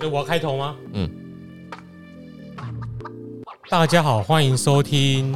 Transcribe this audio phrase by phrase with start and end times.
[0.00, 0.76] 所以我要开头吗？
[0.94, 1.10] 嗯。
[3.68, 5.30] 大家好，欢迎收听。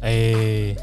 [0.00, 0.76] 哎、欸，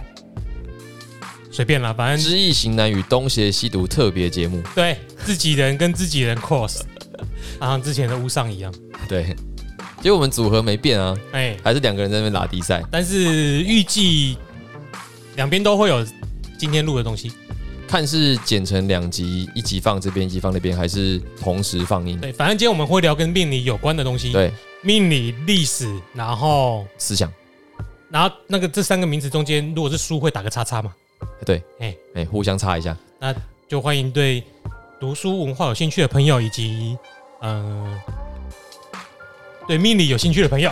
[1.49, 4.61] 随便啦，反正知易行难与东邪西毒特别节目。
[4.75, 6.83] 对，自己人跟自己人 cross，
[7.59, 8.71] 像之前的乌上一样。
[9.09, 9.35] 对，
[9.99, 11.17] 结果我们组合没变啊。
[11.31, 12.83] 哎、欸，还是两个人在那边拉低赛。
[12.91, 14.37] 但是预计
[15.37, 16.05] 两边都会有
[16.55, 17.31] 今天录的东西。
[17.93, 22.19] 看是剪成两集，一集放这边，一集放那边，还是同时放映？
[22.19, 24.31] 对，反正今天我们会聊跟命理有关的东西。
[24.31, 24.51] 对，
[24.81, 27.31] 命理、历史，然后思想，
[28.09, 30.91] 然后那个这三个名词中间，如果是书会打个叉叉嘛？
[31.45, 32.97] 对，哎哎，互相插一下。
[33.19, 33.31] 那
[33.67, 34.43] 就欢迎对
[34.99, 36.97] 读书文化有兴趣的朋友，以及
[37.41, 38.01] 嗯、呃，
[39.67, 40.71] 对命理有兴趣的朋友，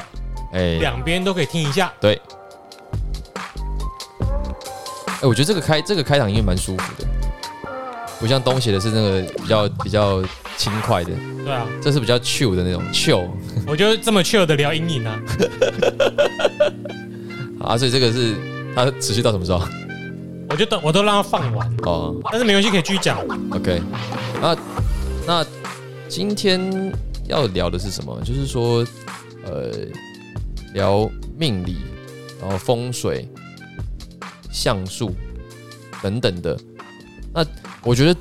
[0.54, 1.94] 哎，两边都可以听一下。
[2.02, 2.20] 对。
[5.22, 7.08] 哎，我觉得这个开这个开场音乐蛮舒服的，
[8.22, 10.24] 不像东邪的是那个比较比较
[10.56, 11.10] 轻快的。
[11.44, 13.28] 对啊，这是比较 chill 的那种 chill。
[13.68, 15.20] 我觉得这么 chill 的聊阴影呢。
[17.60, 18.36] 啊，所以这个是
[18.76, 19.68] 它持续到什么时候？
[20.50, 23.18] 我就等我都让它放完哦，但是没关系，可以继续讲。
[23.52, 23.82] OK，
[24.40, 24.56] 那
[25.26, 25.46] 那
[26.08, 26.94] 今天
[27.28, 28.22] 要聊的是什么？
[28.24, 28.86] 就是说，
[29.46, 29.72] 呃，
[30.74, 31.78] 聊命理，
[32.40, 33.28] 然后风水。
[34.54, 35.16] 相术
[36.04, 36.60] 等等的，
[37.34, 37.42] 那
[37.84, 38.20] 我觉得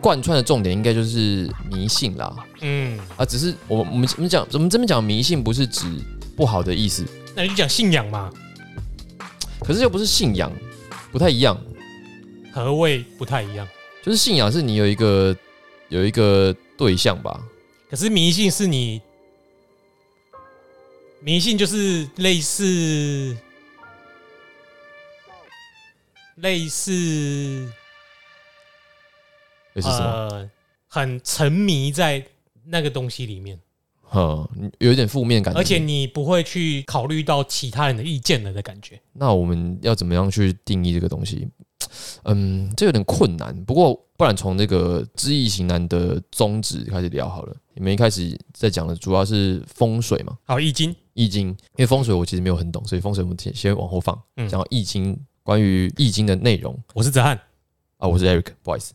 [0.00, 2.34] 贯穿的重点应该就是迷信啦。
[2.60, 5.86] 嗯啊，只是我我们我们讲，我们这边讲迷信不是指
[6.36, 8.30] 不好的意思，那你就讲信仰嘛。
[9.60, 10.52] 可是又不是信仰，
[11.10, 11.58] 不太一样。
[12.52, 13.66] 何谓不太一样？
[14.02, 15.36] 就是信仰是你有一个
[15.88, 17.40] 有一个对象吧。
[17.90, 19.00] 可是迷信是你
[21.20, 23.36] 迷信就是类似。
[26.36, 27.68] 类似，
[29.86, 30.50] 呃，
[30.86, 32.24] 很沉迷在
[32.64, 33.58] 那个东西里面，
[34.12, 34.48] 嗯，
[34.78, 39.00] 有一点负面感觉，而且你不会去考虑到其他人的意见了的感觉。
[39.12, 41.48] 那我们要怎么样去定义这个东西？
[42.24, 43.54] 嗯，这有点困难。
[43.64, 47.56] 不过，不然从那个知易行难的宗旨开始聊好了。
[47.74, 50.36] 你们一开始在讲的主要是风水嘛？
[50.44, 54.20] 好，易经，易经，因为风水我其实没有很懂，所以风水我们先先往后放。
[54.36, 55.18] 嗯，讲到易经。
[55.44, 57.34] 关于易经的内容，我是泽汉
[57.96, 58.92] 啊，我是 Eric，不好意思，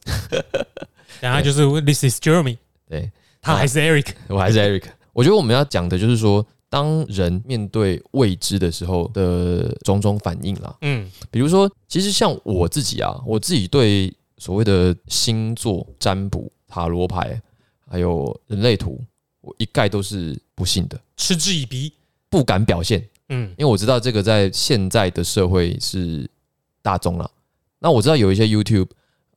[1.30, 2.58] 然后就是 This is Jeremy，
[2.90, 3.12] 对，
[3.42, 4.84] 他还是 Eric，我还是 Eric。
[5.14, 10.76] 我觉得我们要讲的就是说，当人面对未知的时候的种种反应啦。
[10.82, 17.42] 嗯，比如说，其实像我自己啊，我自己对所谓的星座占卜、塔罗牌，
[17.90, 19.02] 还有人类图，
[19.42, 21.94] 我一概都是不信的，嗤之以鼻，
[22.30, 23.08] 不敢表现。
[23.30, 26.30] 嗯，因为我知道这个在现在的社会是。
[26.86, 27.32] 大众了，
[27.80, 28.90] 那我知道有一些 YouTube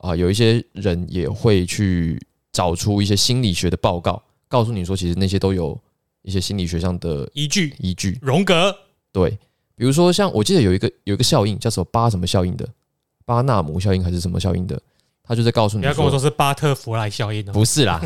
[0.07, 2.19] 啊，有一些人也会去
[2.53, 5.79] 找出一些心理学的报告，告诉你说，其实那些都有
[6.23, 7.75] 一些心理学上的依据。
[7.79, 8.75] 依据，荣格
[9.13, 9.31] 对，
[9.75, 12.69] 比如说像我记得有一个有一个效应叫什么巴什么效应的，
[13.25, 14.81] 巴纳姆效应还是什么效应的，
[15.23, 18.01] 他就在告诉你，你要跟我说是巴特弗莱效应的，不是啦，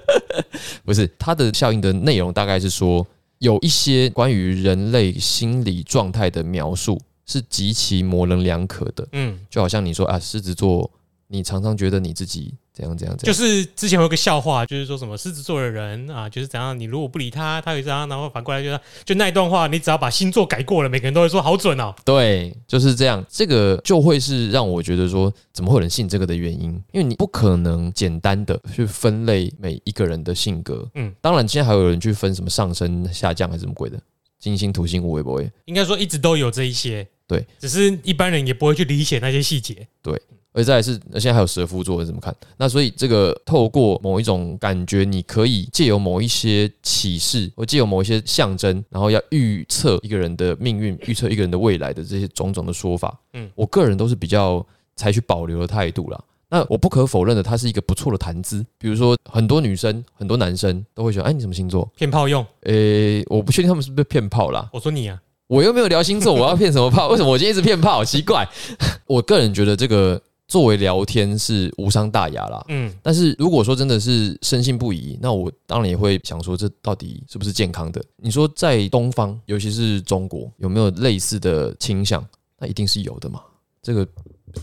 [0.84, 3.06] 不是，他的效应的内容大概是说
[3.38, 7.00] 有一些关于人类心理状态的描述。
[7.26, 10.90] 是极其模棱两可的，嗯，就好像你说啊，狮子座，
[11.28, 21.94] 你常常觉得你自己怎样怎样怎样，就是之前有个笑话，就是说什么狮子座的人啊，就是怎样，你如果不理他，他会这样，然后反过来就就那一段话，你只要把星座改过了，每个人都会说好准哦。
[22.04, 33.98] 对，就是这样，这个就会是让我觉得说，怎么会有人信这个的原因，因为你不可能简单的去分类每一个人的性格，嗯，当然，现在还有人去分什么上升下降还是什么鬼的，
[34.38, 35.50] 金星土星会不会？
[35.64, 37.06] 应该说一直都有这一些。
[37.26, 39.88] 对，只是一般人也不会去理解那些细节。
[40.02, 40.20] 对，
[40.54, 42.34] 而再来是，现在还有蛇夫座，怎么看？
[42.56, 53.18] 那所以这个透过某一种感觉，你可以借由某一些启示，或借由某一些象征，然后要预测一个人的命运，预测一个人的未来的这些种种的说法。
[53.32, 54.64] 嗯，我个人都是比较
[54.94, 56.24] 采取保留的态度啦。
[56.48, 58.64] 那我不可否认的，它是一个不错的谈资。
[58.78, 61.90] 比如说，很多女生、很多男生都会说：“哎，你什么星座？
[61.96, 64.70] 骗炮用？”诶，我不确定他们是不是骗炮啦。
[64.72, 65.20] 我说你啊。
[65.46, 67.08] 我又没有聊星座，我要骗什么炮？
[67.08, 68.04] 为什么我今天一直骗炮？
[68.04, 68.48] 奇怪。
[69.06, 72.64] 我个人觉得这个作为聊天是无伤大雅啦。
[72.68, 78.02] 嗯，但是如果说真的是深信不疑，那我当然也会想说，这到底是不是健康的？
[78.16, 82.24] 你说在东方，尤其是中国，有没有类似的倾向？
[82.58, 83.40] 那一定是有的嘛。
[83.84, 84.08] 这个。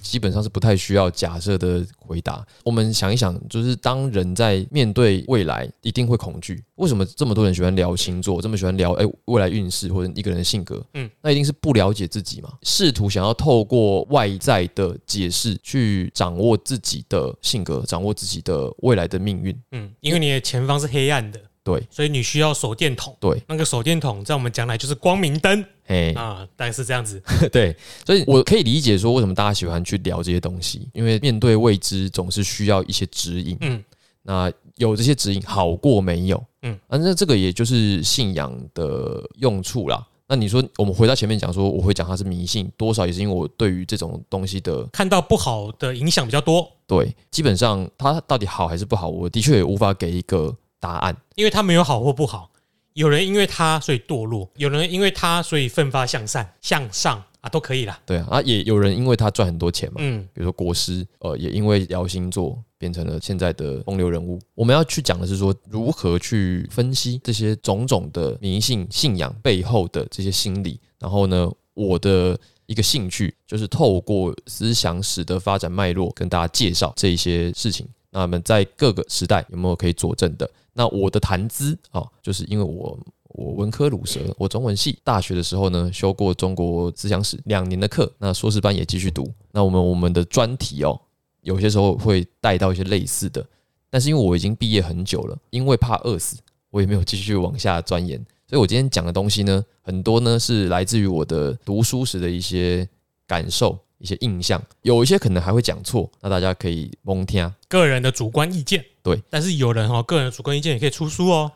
[0.01, 2.47] 基本上是不太需要假设的回答。
[2.63, 6.63] 我们想一想，就是当人在面对未来，一定会恐惧。
[6.75, 10.81] 为什么这么多人喜欢聊星座，这么喜欢聊诶未来运势或者一个人的性格？
[10.93, 19.53] 嗯，那一定是不了解自己嘛，试图想要透过外在的解释去掌握自己的性格，掌握自己的未来的命运。
[19.73, 21.50] 嗯，因为你的前方是黑暗的。
[21.63, 23.15] 对，所以你需要手电筒。
[23.19, 25.63] 对，那个手电筒在我们将来就是光明灯。
[25.85, 27.21] 哎啊，大概是这样子。
[27.51, 27.75] 对，
[28.05, 33.55] 所以我可以理解说为什么大家喜欢去聊这些东西，因为面对未知总是需要一些指引。
[33.61, 33.83] 嗯，
[34.23, 36.43] 那有这些指引好过没有？
[36.63, 40.03] 嗯，反正这个也就是信仰的用处啦。
[40.27, 46.67] 那你说，我们回到前面讲说，我会讲它是迷信，多少也是因为我对于这种东西的看到不好的影响比较多。
[46.87, 50.55] 对，基本上它到底好还是不好，我的确也无法给一个。
[50.81, 52.51] 答案，因为他没有好或不好，
[52.93, 57.97] 有人因为他所以堕落，有人因为他所以奋发向善向上啊，都可以啦。
[58.05, 64.39] 对啊，啊也有人因为他赚很多钱嘛，嗯，比如说国师，呃，也因为聊星座变成了现在的风流人物。
[64.55, 70.79] 我们要去讲的是说，如何去分析这些种种的迷信信仰背后的这些心理。
[70.99, 77.87] 然后呢，我的一个兴趣就是透过思想史的发展脉络，跟大家介绍这一些事情。
[78.11, 80.49] 那么在各个时代有没有可以佐证的？
[80.73, 82.97] 那我的谈资啊，就是因为我
[83.29, 89.29] 我文科鲁蛇，我中文系大学的时候呢，修过中国思想史两年的课，那硕士班也继续读。
[89.51, 90.99] 那我们我们的专题哦，
[91.41, 93.45] 有些时候会带到一些类似的，
[93.89, 96.37] 但是因为我已经毕业很久了，因为怕饿死，
[96.69, 98.17] 我也没有继续往下钻研。
[98.47, 102.87] 所以我今天讲的东西呢，很多呢是来自于我的读书时的一些
[103.25, 103.77] 感受。
[104.01, 108.83] 一些印象，有一些可能还会讲错，那大家可以蒙听个人的主观意见。
[109.03, 111.51] 对，但是有人哈，个人的主观意见也可以出书哦。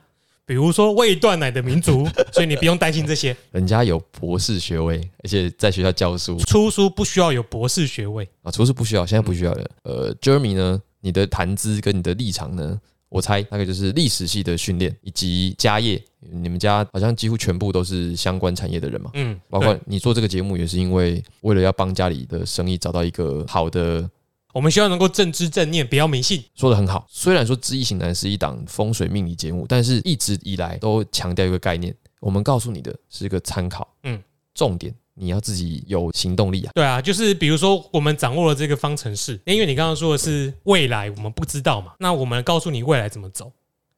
[0.45, 3.36] 比如说未断奶的民族， 所以你不用担心这些。
[3.51, 9.71] 人家有博士学位，而且在学校教书，出书不需要有博士学位啊，出书不需要，现在不需要的。
[9.81, 12.80] 呃，Jeremy 呢，你的谈资跟你的立场呢？
[13.09, 16.03] 我猜大概就是历史系的训练以及家业，
[16.44, 19.12] 你们家好像几乎全部都是相关产业的人嘛。
[19.14, 24.10] 嗯，包括你做这个节目也是因为为了要帮家里的生意找到一个好的。
[24.54, 26.44] 我们希望能够正知正念，不要迷信。
[26.56, 33.88] 说得很好，虽然说《知易行难》是一档风水命理节目，但是一直以来都强调一个概念，我们告诉你的是一个参考。
[34.04, 34.22] 嗯，
[34.54, 34.94] 重点。
[35.18, 36.72] 你要自己有行动力啊！
[36.76, 41.94] 对啊，就是比如说我们掌握了这个方程式，因为你刚刚说的是未来，我们不知道嘛。
[42.00, 43.50] 那我们告诉你未来怎么走，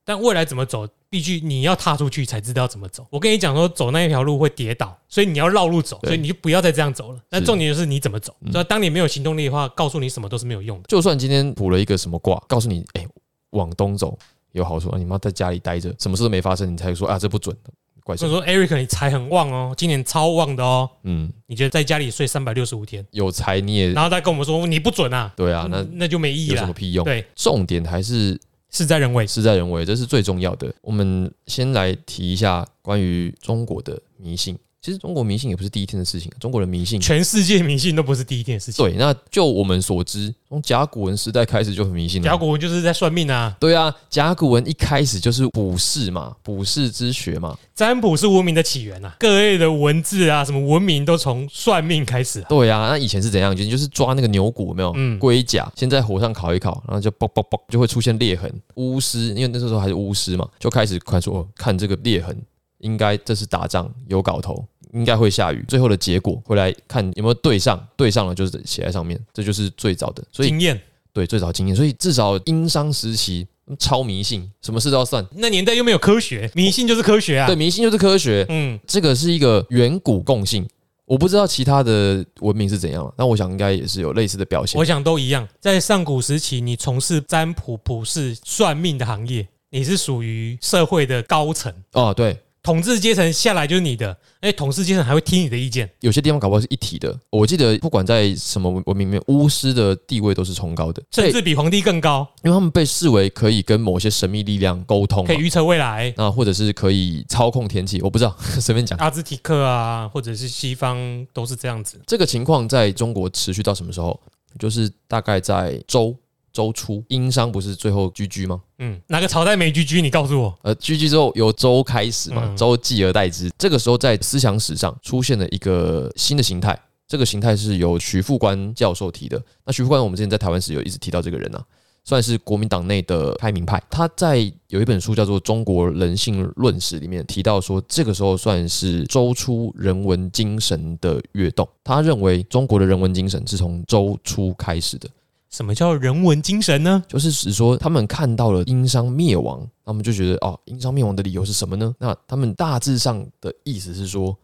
[0.07, 3.05] 但未来怎么走，必须你要踏出去才知道怎么走。
[3.09, 7.19] 我跟你讲说，走那一条路会跌倒，所以你要绕路走，所以你就不要再这样走了。
[7.29, 8.33] 那重点就是你怎么走。
[8.49, 10.85] 所以当你没有行动力的话，告诉你什么都是没有用的。
[10.87, 13.05] 就算今天卜了一个什么卦，告诉你，哎，
[13.49, 14.17] 往东走
[14.53, 17.71] 有好处啊，你妈在家里待着，什么事都没发生，你才说啊，这不准的。
[18.05, 20.89] 怪所以说，Eric，你财很旺哦，今年超旺的哦。
[21.03, 25.33] 嗯，你觉得在家里睡三百六十五天有财你也，然后再跟我们说你不准啊？
[25.35, 27.03] 对啊，那那就没意义了，有什么屁用？
[27.03, 30.73] 对，重点还是事在人为，事在人为，这是最重要的。
[30.81, 34.57] 我们先来提一下关于中国的迷信。
[34.87, 38.85] 其实中国迷信也不是第一天的事情，中国人迷信，全世界迷信都不是第一天的事情。
[38.85, 42.29] 对，那就我们所知，从甲骨文时代开始就很迷信了。
[42.29, 43.53] 甲骨文就是在算命啊。
[43.59, 47.57] 对啊，甲骨文一开始就是卜筮嘛，卜筮之学嘛。
[47.75, 52.41] 占卜是文明的起源啊，各类的文字啊，什么文明都从算命开始。
[52.47, 53.53] 对啊，那以前是怎样？
[53.53, 54.93] 就就是抓那个牛骨有没有？
[54.95, 58.49] 嗯，龟甲，先在火上烤一烤，然后就啵啵啵就会出现裂痕。
[58.75, 62.33] 巫师，因为那时候还是巫师嘛，就开始看说看这个裂痕，
[62.77, 64.63] 应该这是打仗有搞头。
[64.93, 70.79] 应该会下雨，最后的结果回来看有没有对上，对上了就是写在上面，这就是最早的所以经验。
[71.13, 73.47] 对，最早经验，所以至少殷商时期
[73.79, 75.25] 超迷信，什么事都要算。
[75.31, 77.47] 那年代又没有科学，迷信就是科学啊。
[77.47, 78.45] 对，迷信就是科学。
[78.49, 80.67] 嗯，这个是一个远古共性，
[81.05, 84.77] 我不知道其他的文明是怎样，了，那我想应该也是有类似的表现。
[84.77, 91.73] 我想都一样，在上古时期，你从事占卜、卜筮、算命的行业，你是属于社会的高层。
[91.93, 92.37] 哦，对。
[92.67, 95.89] 统治阶层下来就是你的，哎，统治阶层还会听你的意见。
[96.01, 97.17] 有些地方搞不好是一体的。
[97.29, 108.01] 我记得不管在什么文明里面，巫师的地位都是崇高的，甚至比皇帝更高，因为他们被视为可以跟某些神秘力量沟通，可以预测未来，啊，或者是可以操控天气。
[108.01, 108.99] 我不知道， 随便讲。
[108.99, 112.01] 阿兹提克啊，或者是西方都是这样子。
[112.05, 114.19] 这个情况在中国持续到什么时候？
[114.59, 116.13] 就是大概在周。
[116.51, 118.61] 周初，殷商不是最后居居吗？
[118.79, 120.01] 嗯，哪个朝代没居居？
[120.01, 120.57] 你告诉我。
[120.63, 123.49] 呃，居居之后由周开始嘛，周继而代之。
[123.57, 129.41] 这个时候在思想史上出现了一个新的形态，这个形态是由徐复观教授提的。
[129.65, 131.63] 那徐复观，我们之前在台湾时有一直提到这个人啊，
[132.03, 133.81] 算是国民党内的开明派。
[133.89, 134.37] 他在
[134.69, 141.67] 有一本书叫做《中国人性论史》里面提到说，这个时候算是周初人文精神的跃动。
[141.83, 145.09] 他认为中国的人文精神是从周初开始的。
[145.49, 147.03] 什么叫人文精神呢？
[147.07, 151.95] 就是指说他们看到了殷商灭亡，他们就觉得哦，殷商灭亡的理由是什么呢？
[151.99, 154.37] 那他们大致上的意思是说，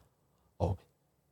[0.57, 0.75] 哦，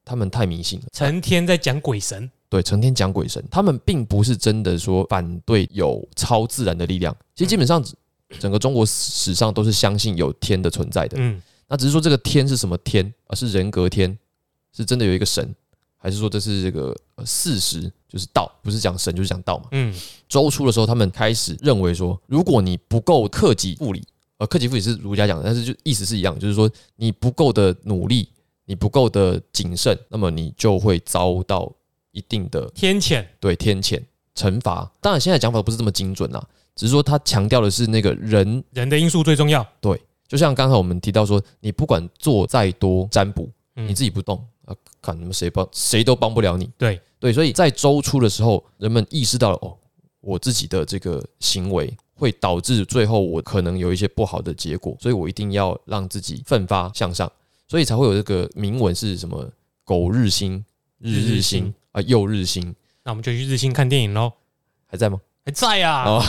[0.04, 7.16] 他们太迷信了，成天在讲鬼神，对，成天讲鬼神，他们并不是真的说反对有超自然的力量。
[7.34, 7.84] 其实基本上
[8.40, 14.18] 整个中国史上都是相信有天的存在的，嗯，那只是说这个天是什么天，而是人格天，
[14.75, 15.56] 是真的有一个神。
[16.03, 19.65] 还是说这是这个事实，就是道，不是讲神就是讲道嘛。
[19.72, 19.93] 嗯，
[20.27, 24.03] 周初的时候，他们开始认为说，如果你不够克己复礼，
[24.38, 28.27] 呃，克己复礼是儒家讲的，但是就意思是一样，就是说你不够的努力，
[28.65, 31.72] 你不够的谨慎，那么你就会遭到
[32.12, 34.01] 一定的天谴，对天谴
[34.36, 34.91] 惩罚。
[35.00, 36.43] 当然，现在讲法不是这么精准啦，
[36.75, 39.63] 只是说他强调的是那个人人的因素最重要。
[39.79, 44.43] 对，就像刚才我们提到说，你不管做再多占卜，你自己不动。
[45.01, 47.00] 看你们谁帮谁都帮不了你，对。
[47.20, 49.77] 对，所以在周初的时候，人们意识到了哦，
[50.22, 57.32] 我自己的这个行为会导致最后我可能有一些不好的结果，所以我一定要让自己奋发向上，
[57.68, 59.48] 所以才会有这个铭文是什么
[59.86, 60.65] “苟日新，
[60.98, 62.75] 日日新啊，又日新”。
[63.06, 64.34] 那我们就去日新看电影喽，
[64.88, 65.22] 还在吗？
[65.46, 66.24] 还在呀，哦，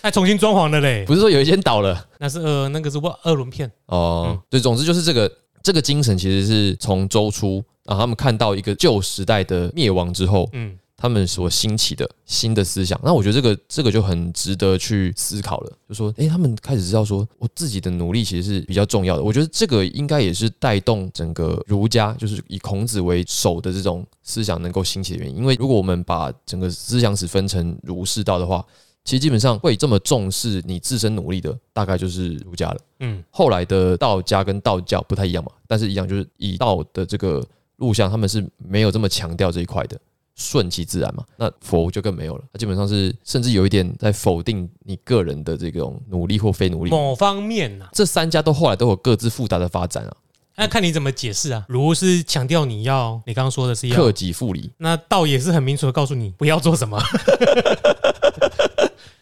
[0.00, 3.70] 还重新装潢了嘞，不是说有一间倒了，那是呃那个是二二轮片。
[3.84, 5.30] 哦，对，总之就是这个
[5.62, 7.62] 这个精神其实是从周初。
[7.88, 15.72] 啊，他们看到一个旧时代的灭亡之后，嗯，他们所兴起的新的思想，那我觉得这个这个就很值得去思考了。
[15.88, 19.22] 就说，诶，他们开始知道说，我自己的努力其实是比较重要的。
[19.22, 25.38] 我觉得这个应该也是带动整个儒家，就是以孔子为首的这种思想能够兴起的原因。
[25.38, 28.62] 因为如果我们把整个思想史分成儒释道的话，
[29.02, 32.76] 其实基本上会这么重视你自身努力的，大概就是儒家了。
[33.00, 37.42] 嗯，后来的道家跟道教不太一样嘛，但是一样就是以道的这个。
[37.78, 39.98] 录像他们是没有这么强调这一块的，
[40.36, 41.24] 顺其自然嘛。
[41.36, 46.90] 那佛就更没有了，他基本上是甚至有一点在否定你个人的这种努力或非努力。
[46.90, 50.16] 某方面呐、啊，这三家都后来都有各自复杂的发展啊。
[50.56, 51.64] 那看你怎么解释啊。
[51.68, 57.00] 儒是强调你要，你刚刚说的是要克己复礼，那道也是很明确的告诉你不要做什么。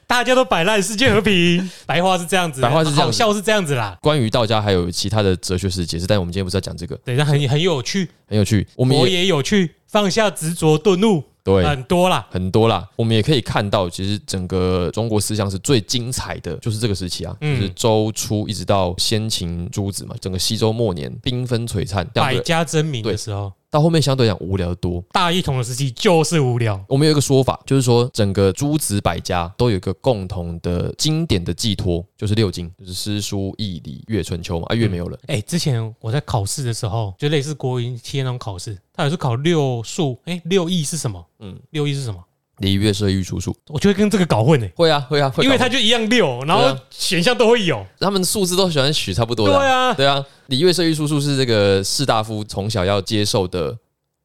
[0.07, 1.69] 大家都摆烂，世界和平。
[1.85, 3.99] 白话是这样子，白话是这样，好笑是这样子啦。
[4.01, 6.97] 关于道家还有其他的哲学史解释，但我们今天不是要讲这个。
[7.05, 8.67] 对，那很很有趣，很有趣。
[8.77, 11.23] 我们也，也有趣，放下执着，顿悟。
[11.43, 12.85] 对，很多啦，很多啦。
[12.97, 23.53] 我们也可以看到，其实整个中国思想是最精彩的，就是这个时期啊，就是周初一直到先秦诸子嘛，整个西周末年，缤纷璀璨，百家争鸣的时候。
[23.71, 26.83] 到后面相对讲无聊的多，大一统的时期就是无聊。
[26.89, 34.67] 我们有一个说法，就是说整个诸子百家都有一个共同的经典的寄托，就是六经，就是诗书易礼乐春秋嘛。
[34.69, 35.19] 啊，乐没有了。
[35.27, 40.19] 哎，之前我在考试的时候，就类似国营企业那种考试，他也是考六数。
[40.25, 41.25] 哎，六艺是什么？
[41.41, 42.23] 嗯，六艺是什么？
[42.59, 43.57] 礼乐射御书数。
[43.69, 44.73] 我就会跟这个搞混哎。
[44.75, 49.59] 会啊，会啊，会因为它就一样六，然后选项都会有，他们数字都喜欢取差不多的。
[49.59, 50.25] 对啊，对啊。
[50.47, 53.77] 礼乐射御书数是这个士大夫从小要接受的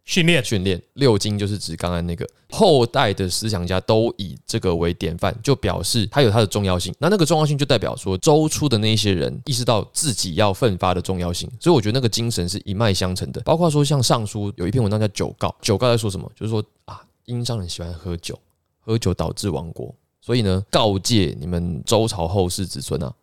[0.05, 0.43] 训练。
[0.43, 6.93] 训练六经就是指刚刚那个后代的思想家都以这个为典范，就表示它有它的重要性。
[6.99, 13.41] 那那个重要性就代表说周初的那些人意识到自己要奋发的重要性，所以我觉得那个精神是一脉相承的。
[13.41, 16.29] 包括说像《尚书》有一篇文章叫《九告》，《九告在说什么？
[16.37, 18.37] 就是说啊，殷商人喜欢喝酒，
[18.79, 23.13] 喝酒导致亡国，所以呢，告诫你们周朝后世子孙啊。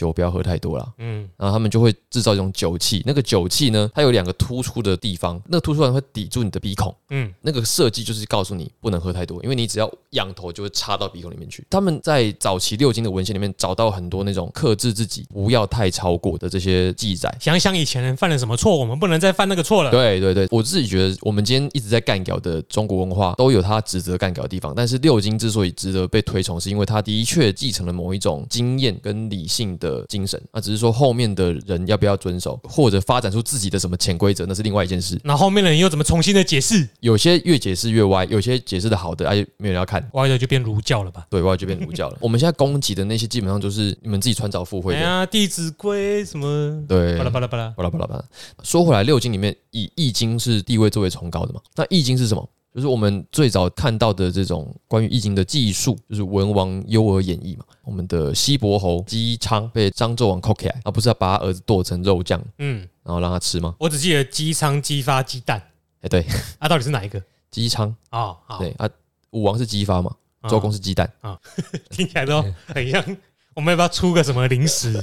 [0.00, 11.62] 酒不要喝太多了，嗯，然后他们就会制造一种酒气，那个酒气呢，它有两个突出的地方，那个突出的会抵住你的鼻孔，嗯，那个设计就是告诉你不能喝太多，因为你只要仰头就会插到鼻孔里面去。
[11.68, 17.34] 他们在早期六经的文献里面找到很多那种克制自己不要太超过的这些记载。
[17.38, 19.90] 想想以前人犯了什么错，我们不能再犯那个错了。
[19.90, 30.60] 对对对，我自己觉得我们今天一直在干掉的中国文化都有它值得干掉的地方，但是六经之所以值得被推崇，是因为它的确继承了某一种经验跟理性的精神那。
[30.60, 35.18] 只是说后面的人要不要遵守，或者发展出自己的什么潜规则，那是另外一件事。
[35.24, 36.86] 那后面的人又怎么重新的解释？
[37.00, 41.26] 有些越解释越歪，有些解释的好的，哎，没有人要看，歪的就变儒教了吧？
[41.30, 42.18] 对，歪的就变儒教了。
[42.20, 44.98] 我们现在攻击的那些，基本上就是你们自己穿凿附会的。
[44.98, 46.84] 哎呀，《弟子规》什么？
[46.86, 48.24] 对，巴拉巴拉巴拉巴拉巴拉巴拉。
[48.62, 51.60] 说回来，六经里面以《易经》是地位最为崇高的嘛？
[51.74, 52.48] 那《易经》是什么？
[52.74, 57.64] 就是我们最早看到的这种关于易经的记述，就是文王优而演绎嘛。
[57.82, 63.74] 我们的西伯侯姬昌被商纣王扣起来，而不是要把他儿子剁成肉酱，嗯，然后让他吃吗？
[63.78, 65.60] 我只记得姬昌姬发姬旦，
[66.02, 66.24] 哎，对，
[66.58, 67.20] 啊，到底是哪一个？
[67.50, 68.88] 姬昌啊，对啊，
[69.30, 70.14] 武王是姬发嘛？
[70.48, 71.38] 周公是鸡蛋啊，
[71.90, 73.04] 听起来都很像。
[73.52, 74.94] 我们要不要出个什么零食？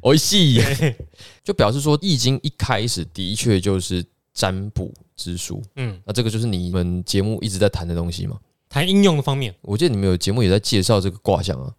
[0.00, 0.62] 我 细，
[1.42, 5.62] 就表示说《易经》一开始的确就是占卜之书。
[5.76, 8.38] 嗯，那这个就是你们节目一直在谈的东西嘛？
[8.68, 11.72] 谈应用的方面，我记得你们有节目也在介绍这个卦象啊。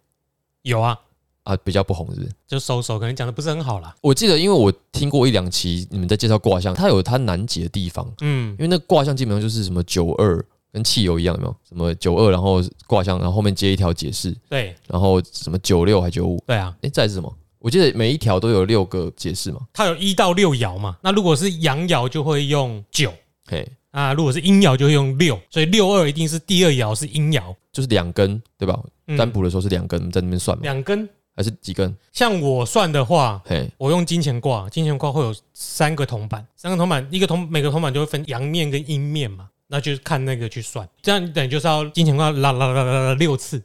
[0.62, 0.98] 有啊，
[1.44, 2.32] 啊，比较不红是不是？
[2.46, 3.94] 就收收，可能讲的不是很好啦。
[4.00, 8.10] 我记得，因为我听过一两期你们在介绍卦象，它有它难解的地方。
[8.20, 10.44] 嗯，因为那卦象基本上就是什么九二。
[10.74, 17.30] 跟汽油一样，有没有什么九二，然后卦象，然后后面接一条解释，对，然后什么九六还九五，对啊，哎，再是什么？
[17.62, 23.14] 我记得每一条都有六个解释嘛，它有一到六爻嘛，那如果是阳爻就会用九，
[23.46, 28.78] 嘿，啊，如果是阴爻就会用六，所以六二一定是第二爻是阴爻，就是两根，对吧？
[29.16, 31.08] 占卜的时候是两根，在那边算嘛，两根。
[31.34, 31.96] 还是几根？
[32.12, 39.48] 像我算的话，嘿，我用金钱卦，金钱卦会有三个铜板，三个铜板，一个铜每个铜板就会分阳面跟阴面嘛。
[39.66, 43.62] 那就是看那个去算，这样你等于就是要金钱卦啦啦啦啦啦六次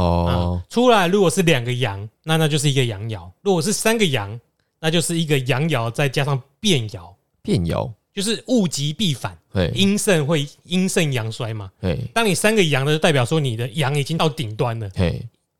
[0.00, 4.38] 哦，出来如果是两个阳，那那就是一个阳爻；如果是三个阳，
[4.78, 7.12] 那就是一个阳爻再加上变爻。
[7.42, 7.90] 变爻。
[8.14, 9.36] 就是物极必反，
[9.74, 11.70] 阴盛会阴盛阳衰嘛。
[12.14, 14.90] 当你三个阳的，就代表说你的阳已经到顶端了，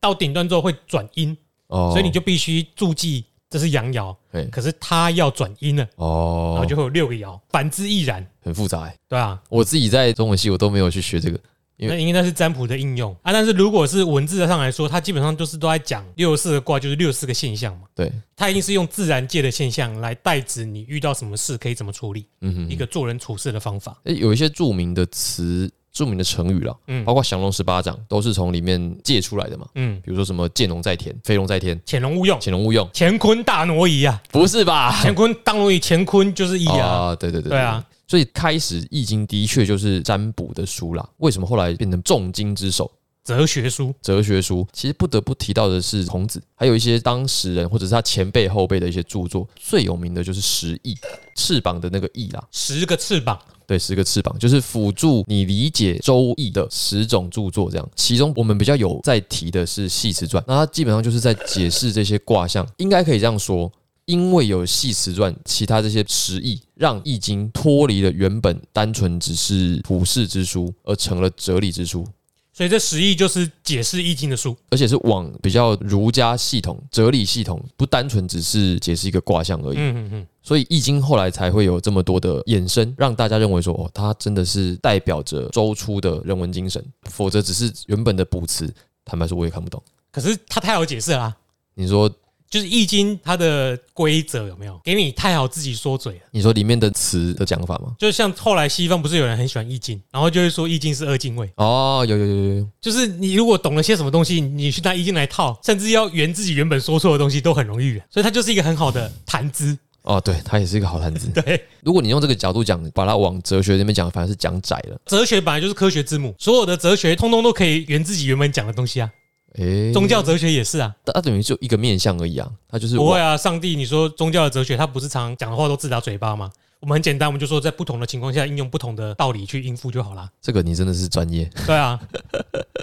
[0.00, 1.36] 到顶端之后会转阴，
[1.68, 3.24] 所以你就必须注记。
[3.48, 4.14] 这是阳爻，
[4.50, 11.38] 可是它要转阴了哦，然后就会有六个爻，反之亦然，很复杂，对啊，我自己在中文系我都没有去学这个，
[11.76, 13.32] 因为那是占卜的应用啊。
[13.32, 17.82] 但是如果是文字上来说，它基本上都是都在讲六十四个卦，就是六十四个现象嘛。
[17.94, 23.96] 对，它一定是用自然界的现象来代指你遇到什么事可以怎么处理，嗯哼，一个做人处事的方法。
[24.04, 25.70] 诶，有一些著名的词。
[25.92, 34.94] 著名的成语了，嗯，包括降龙十八掌都是从里面借出来的嘛，嗯，比如说什么见龙在田，飞龙在天，潜龙勿用，潜龙勿用，乾坤大挪移啊，不是吧？
[35.02, 41.08] 乾坤大挪移，乾坤就是易啊，啊，对对对，对啊，所以开始《易经》的确就是占卜的书啦。
[41.18, 42.90] 为什么后来变成重经之首？
[43.24, 50.96] 哲学书，哲学书，其实不得不提到的是孔子，还有一些当时人或者是他前辈后辈的一些著作，最有名的就是十翼，
[51.34, 53.36] 翅膀的那个翼啦，十个翅膀，
[53.66, 57.90] 对，十个翅膀就是辅助你理解《周易》的十种著作，这样。
[57.96, 63.68] 其中我们比较有在提的是《系辞传》，那它基本上就是在解释这些卦象，应该可以这样说，
[64.06, 72.06] 因为有《系辞传》，其他这些十义，让《易经》脱离了原本单纯只是普世之书，而成了哲理之书。
[72.52, 79.76] 所以这十义就是解释易经的书，而且是往比较儒家系统、哲理系统，不单纯只是解释一个卦象而已。
[79.76, 80.26] 嗯嗯嗯。
[80.40, 88.72] 所以易经后来才会有这么多的衍生，让大家认为说，哦，它真的是代表着周初的人文精神，否则只是原本的卜辞，
[89.04, 89.82] 坦白说我也看不懂。
[90.10, 91.36] 可是它太好解释了啊。
[91.74, 92.08] 你说？
[92.48, 96.20] 就是易经它的规则有没有给你太好自己说嘴了？
[96.30, 97.94] 你说里面的词的讲法吗？
[97.98, 111.28] 就像后来西方不是有人很喜欢易经，然后就会说易经是二进位哦，有有有有有，就是你如果懂了些什么东西，你去拿易经来套，甚至要圆自己原本说错的东西都很容易圆，所以它就是一个很好的谈资哦，对，它也是一个好谈资。
[111.34, 114.96] 对，如果你用这个角度讲，把它往哲学那边讲，反而是讲窄了。
[115.06, 119.10] 哲学本来就是科学之母，所有的哲学通通都可以圆自己原本讲的东西啊。
[119.56, 123.36] 诶，宗教哲学也是啊，它等于就一个面向而已啊，它就是不会啊。
[123.36, 126.50] 上帝，你说宗教的哲学，它不是常讲的话都自打嘴巴吗？
[126.78, 130.30] 我们很简单，我们就说在不同的情况下应用不同的道理去应付就好啦。
[130.42, 131.50] 这个你真的是专业。
[131.66, 131.98] 对啊，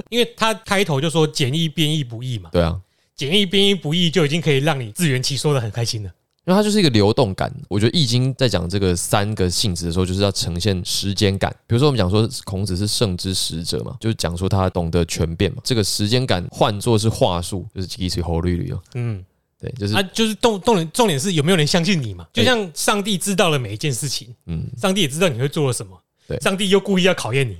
[0.09, 2.49] 因为他开头就说简易变易不易嘛。
[2.51, 2.79] 对啊，
[3.15, 6.09] 简易变易不易就已经可以让你自圆其说的很开心了。
[6.45, 11.49] 因为它就是一个流动感，我觉得《易经》在讲这个三个性质的时候，就是要呈现时间感。
[11.65, 15.61] 比如说，我们讲说孔子是圣之使者嘛，就是讲说他懂得权变嘛。
[15.63, 18.81] 这个时间感换作是话术，就是几水猴绿绿哦。
[18.95, 19.23] 嗯，
[19.57, 22.27] 对，就是啊，就是重重点重点是有没有人相信你嘛？
[22.33, 27.57] 就像上帝知道了每一件事情，嗯，上帝也知道你会做了什么，对，上帝又故意要考验你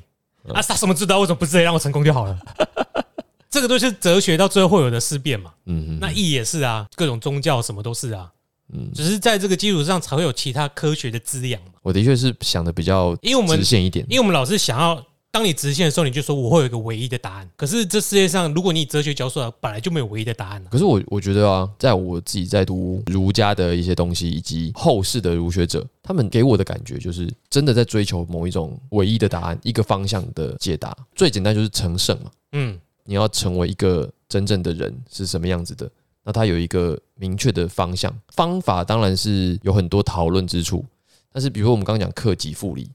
[0.53, 1.19] 啊，他什么知道？
[1.19, 2.37] 为什么不直接让我成功就好了？
[3.49, 5.53] 这个都是哲学到最后会有的思辨嘛。
[5.67, 8.29] 嗯，那易也是啊，各种宗教什么都是啊。
[8.73, 11.73] 嗯，只是在这个基础上才会有其他科学的滋养嘛。
[11.81, 17.49] 我的确是想的比较，因为我们直线一点，因为我们老是想要，当你直线的时候，你就说我会有一个唯一的答案。
[17.55, 20.63] 可是这世界上，如果你哲学教授本来就没有唯一的答案。
[20.69, 30.95] 可是我我觉得啊，在我自己在读儒家的一些东西，以及后世的儒学者，他们给我的感觉就是真的在追求某一种唯一的答案，一个方向的解答。
[31.15, 32.31] 最简单就是成圣嘛。
[32.53, 35.89] 嗯，你要成为一个真正的人是什么样子的？
[36.23, 40.85] 那它有一个明确的方向，方法当然是有很多讨论之处。
[41.31, 42.89] 但是，比如说我们刚刚讲克己复礼，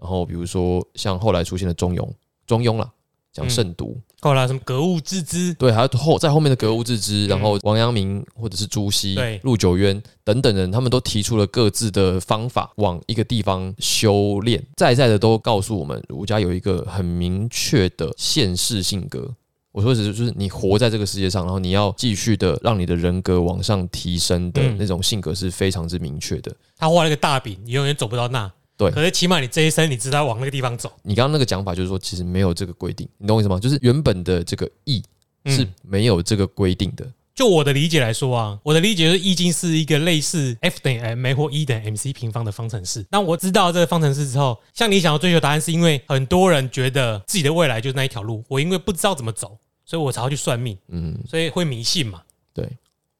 [0.00, 2.08] 然后比如说像后来出现的中庸，
[2.46, 2.90] 中庸啦，
[3.32, 3.96] 讲慎独。
[4.20, 19.30] 后来什么格物致知，对，还有后在后面的格物致知，然后王阳明或者是朱熹、对陆九渊等等人，他们都提出了各自的方法，往一个地方修炼，在在的都告诉我们，儒家有一个很明确的现世性格。
[19.74, 26.54] 我说的是，就是你活在这个世界上，然后你要继续的让你的人格往上提升的那种性格是非常之明确的。
[26.76, 28.48] 他画了一个大饼，你永远走不到那。
[28.76, 30.92] 对，可是起码你这一生你知道往那个地方走。
[31.02, 33.58] 你刚刚那个讲法就是说，其实没有这个规定，你懂我意思吗？
[33.58, 35.02] 就是原本的这个易
[35.46, 37.04] 是没有这个规定的。
[37.34, 43.04] 就我的理解来说啊，我的理解是易经是一个类似 F 等于 ma 或 E 等于 mc 平方的方程式。
[43.10, 52.22] 那我知道这个方程式之后，像你想要追求答案，是因为很多人觉得自己的未来就是那一条路，我因为不知道怎么走，所以我才要去算命，嗯，所以会迷信嘛。
[52.52, 52.68] 对。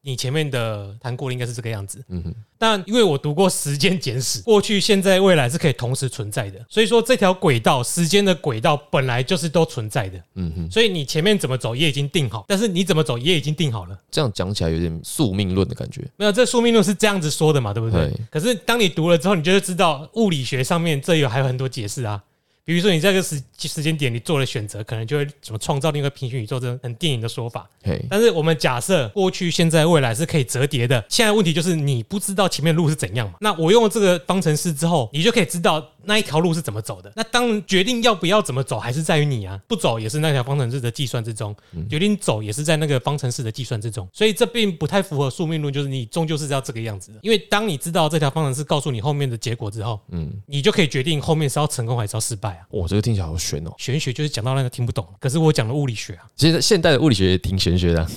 [0.07, 2.35] 你前面的谈过的应该是这个样子，嗯哼。
[2.59, 10.69] 但因为我读过时间简史，过去、现在、未来是可以同时存在的，所以说这条轨道，时间的轨道本来就是都存在的，嗯哼。
[10.69, 13.99] 所以你前面怎么走也已经定好，但是你怎么走也已经定好了。
[14.11, 16.07] 这样讲起来有点宿命论的感觉。
[16.17, 18.13] 没有，这宿命论是这样子说的嘛，对不对？
[18.29, 22.21] 可是当你读了之后，你就会知道物理学上面这有还有很多解释啊。
[22.65, 27.69] 比如说，你在这个时时间点，你做了选择，可能就会怎么创造另一个平行宇宙，这种很电影的说法。
[28.09, 31.05] 但是我们假设过去、现在、未来是可以折叠的。
[31.07, 33.35] 现在问题就是你不知道前面的路是怎样嘛？
[33.39, 37.11] 那我用了这个方程式之后，你就可以知道那一条路是怎么走的。
[37.15, 39.59] 那当决定要不要怎么走，还是在于你啊。
[39.67, 41.55] 不走也是那条方程式的计算之中，
[41.89, 44.07] 决定走也是在那个方程式的计算之中。
[44.13, 47.19] 所以这并不太符合宿命论，就是你终究是要这个样子的。
[47.21, 52.67] 因为当你知道这条方程式告诉你后面的结果之后，嗯，你就可以决定后面是要成功还是要失败啊。
[52.69, 58.07] 我这个听起来好玄哦，玄学就是讲到那个听不懂，可是我讲的物理学啊，其实现代的物理学也挺玄学的，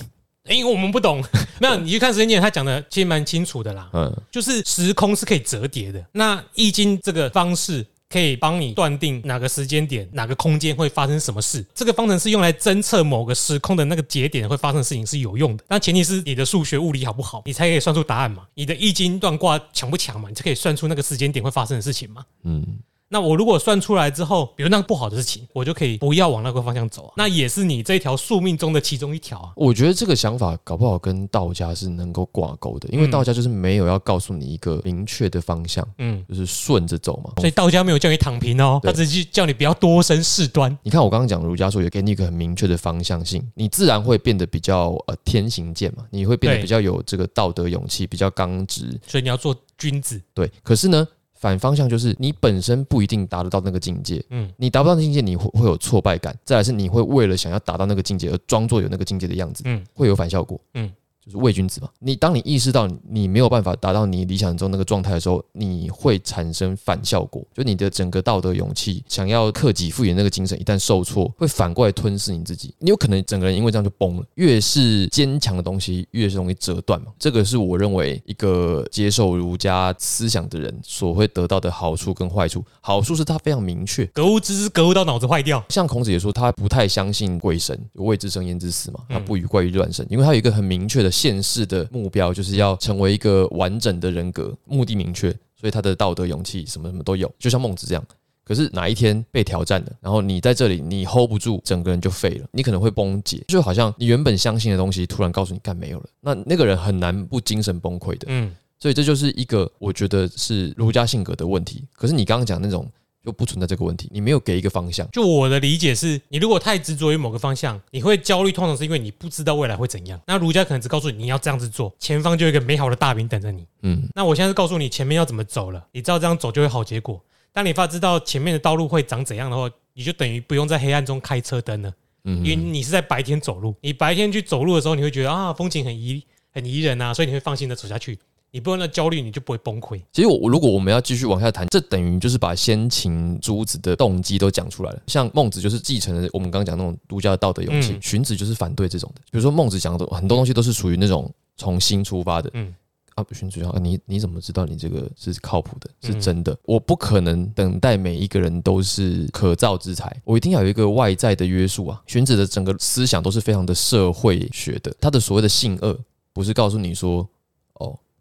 [0.55, 1.23] 因为我们不懂。
[1.59, 3.89] 没有，你去看时间点，他讲的其实蛮清楚的啦。
[3.93, 6.03] 嗯，就是时空是可以折叠的。
[6.13, 11.65] 那易经这个方式可以帮你断定哪个时间点、哪个空间会发生什么事。
[11.75, 15.63] 这个方程式用来侦测某个时空的那个节点会发生的事情是有用的。
[15.67, 18.43] 那前提是你的数学物理好不好，你才可以算出答案嘛。
[18.53, 22.23] 你的易经断卦强不强嘛，你才可以算出那个时间点会发生的事情嘛。
[22.43, 22.65] 嗯。
[23.11, 27.13] 那我如果算出来之后，比如那个不好的事情，我就可以不要往那个方向走啊。
[27.17, 29.51] 那也是你这条宿命中的其中一条啊。
[29.55, 37.33] 我觉得这个想法搞不好跟道家是能够挂钩的，因为道家就是没有要告诉你一个明确的方向，嗯，就是顺着走嘛。
[37.37, 40.77] 所以道家没有叫你躺平哦，他只是叫你不要多生事端。
[40.83, 48.99] 你看我刚刚讲儒家说，也给你一个很明确的方向性，你自然会变得比较呃天行健嘛，你会变得比较有这个道德勇气，比较刚直。
[49.07, 50.21] 所以你要做君子。
[50.35, 51.07] 对，可是呢？
[51.39, 56.37] 反方向就是你本身不一定达得到那个境界，嗯，你达不到那境界，你会会有挫败感。
[56.43, 60.91] 再来是你会为了想要达到那个境界而装作有那个境界的样子，嗯，会有反效果，嗯。
[61.29, 61.87] 就是伪君子嘛。
[61.99, 67.45] 你当你意识到你没有办法达到你理想中那个状态的时候，你会产生反效果。
[67.53, 72.73] 就你的整个道德勇气，想要克己复原那个精神，一旦受挫，会反过来吞噬你自己。
[72.79, 74.23] 你有可能整个人因为这样就崩了。
[74.35, 77.11] 越是坚强的东西，越是容易折断嘛。
[77.19, 82.63] 这个是我认为一个接受儒家思想的人所会得到的好处跟坏处。
[82.81, 85.63] 好处是他非常明确，格物致知，格物到脑子坏掉。
[85.69, 89.01] 像孔子也说，他不太相信鬼神，有未知生焉知死嘛。
[89.09, 91.11] 他不与怪于乱神，因为他有一个很明确的。
[91.19, 95.29] 现世的目标就是要成为一个完整的人格，目的明确，
[95.59, 98.01] 所以他的道德勇气什么什么都有，就像孟子这样。
[98.45, 108.27] 可是哪一天被挑战了，然后你在这里你 hold 不住，整个人就废了，你可能会崩解，就好像你原本相信的东西突然告诉你干没有了，那那个人很难不精神崩溃的。
[108.29, 111.83] 嗯，所以这就是一个我觉得是儒家性格的问题。
[111.91, 112.89] 可是你刚刚讲那种。
[113.23, 115.07] 就不存在这个问题，你没有给一个方向。
[115.11, 120.19] 就我的理解是，你如果太执着于某个方向，你会焦虑，通常是因为你不知道未来会怎样。
[120.25, 123.67] 那儒家可能只告诉你你要这样子做，前方就有一个美好的大饼等着你。
[123.81, 127.21] 嗯，那我现在是告诉你前面要怎么走了，你知道这样走就会好结果。
[127.51, 131.93] 当你发知道前面的道路会长怎样的话，你就等于不用在黑暗中开车灯了。
[132.23, 138.17] 嗯，因为你是在白天走路，你白天去走路的时候，你会觉得啊风景很宜很宜人啊，所以你会放心的走下去。
[138.51, 140.01] 你不用那焦虑，你就不会崩溃。
[140.11, 145.01] 其实我如果我们要继续往下谈，这等于就是把先秦诸子的动机都讲出来了。
[145.07, 149.21] 像孟子就是继承了我们刚刚讲那种儒家的道德勇气，荀子就是反对这种的。
[149.31, 152.49] 比如说孟子讲的很多东西都是属于那种从心出发的。
[152.53, 152.73] 嗯
[153.15, 156.57] 啊，荀子说你你怎么知道你这个是靠谱的，是真的？
[156.63, 162.01] 我不可能等待每一个人都是可造之才，我一定要有一个外在的约束啊。
[162.07, 165.99] 荀子的整个思想都是非常的社会学的，他的所谓的性恶
[166.33, 167.27] 不是告诉你说哦。